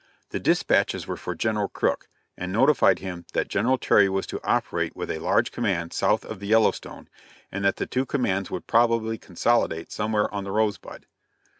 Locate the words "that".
3.33-3.47, 7.65-7.75